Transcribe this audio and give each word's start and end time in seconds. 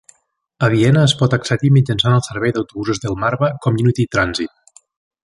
A 0.67 0.69
Viena 0.73 1.03
es 1.09 1.13
pot 1.19 1.35
accedir 1.37 1.71
mitjançant 1.75 2.15
el 2.19 2.25
servei 2.29 2.55
d"autobusos 2.55 3.03
Delmarva 3.05 3.51
Community 3.67 4.07
Transit. 4.17 4.81